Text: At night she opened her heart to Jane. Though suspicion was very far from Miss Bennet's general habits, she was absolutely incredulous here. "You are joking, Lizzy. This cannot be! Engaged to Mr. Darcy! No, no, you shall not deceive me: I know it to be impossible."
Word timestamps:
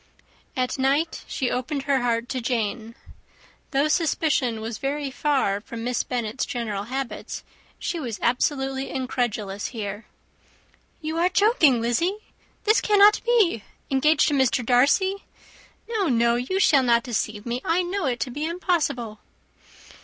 At 0.57 0.79
night 0.79 1.23
she 1.27 1.51
opened 1.51 1.83
her 1.83 2.01
heart 2.01 2.27
to 2.29 2.41
Jane. 2.41 2.95
Though 3.69 3.87
suspicion 3.87 4.59
was 4.59 4.79
very 4.79 5.11
far 5.11 5.61
from 5.61 5.83
Miss 5.83 6.01
Bennet's 6.01 6.43
general 6.43 6.85
habits, 6.85 7.43
she 7.77 7.99
was 7.99 8.17
absolutely 8.19 8.89
incredulous 8.89 9.67
here. 9.67 10.07
"You 11.01 11.17
are 11.19 11.29
joking, 11.29 11.81
Lizzy. 11.81 12.17
This 12.63 12.81
cannot 12.81 13.21
be! 13.23 13.63
Engaged 13.91 14.27
to 14.29 14.33
Mr. 14.33 14.65
Darcy! 14.65 15.17
No, 15.87 16.07
no, 16.07 16.33
you 16.33 16.59
shall 16.59 16.81
not 16.81 17.03
deceive 17.03 17.45
me: 17.45 17.61
I 17.63 17.83
know 17.83 18.07
it 18.07 18.19
to 18.21 18.31
be 18.31 18.43
impossible." 18.43 19.19